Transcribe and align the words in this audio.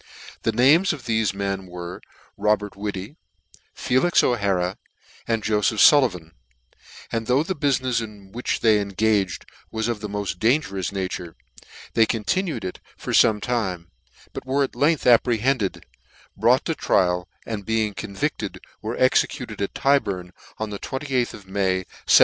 The 0.41 0.51
names 0.51 0.93
of 0.93 1.03
thefe 1.03 1.31
men 1.35 1.67
were, 1.67 2.01
Robert 2.35 2.73
Whittv, 2.73 3.17
Felix 3.75 4.23
O'Hara, 4.23 4.79
and 5.27 5.43
Joleph 5.43 5.79
Sullivan; 5.79 6.31
and 7.11 7.27
though 7.27 7.43
the 7.43 7.53
bufinefs 7.55 8.01
in 8.01 8.31
which 8.31 8.61
they 8.61 8.79
engaged 8.79 9.45
was 9.69 9.87
of 9.87 9.99
the 10.01 10.09
moft 10.09 10.39
dangerous 10.39 10.91
nature, 10.91 11.35
yet 11.55 11.67
they 11.93 12.07
continued 12.07 12.65
it 12.65 12.79
for 12.97 13.11
fome 13.13 13.39
time: 13.39 13.91
but 14.33 14.43
were 14.43 14.63
at 14.63 14.75
length 14.75 15.05
apprehended, 15.05 15.85
brought 16.35 16.65
to 16.65 16.73
trial, 16.73 17.27
and 17.45 17.63
being 17.63 17.93
convicted, 17.93 18.59
were 18.81 18.97
exe 18.97 19.23
cuted 19.25 19.61
at 19.61 19.75
Tyburn 19.75 20.31
on 20.57 20.71
the 20.71 20.79
23th 20.79 21.35
of 21.35 21.45
May, 21.45 21.85
1715. 22.09 22.19